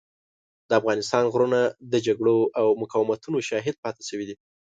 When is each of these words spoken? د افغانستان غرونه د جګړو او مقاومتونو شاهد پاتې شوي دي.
د 0.67 0.71
افغانستان 0.79 1.23
غرونه 1.33 1.59
د 1.91 1.93
جګړو 2.07 2.37
او 2.59 2.67
مقاومتونو 2.81 3.37
شاهد 3.49 3.75
پاتې 3.83 4.01
شوي 4.09 4.25
دي. 4.29 4.35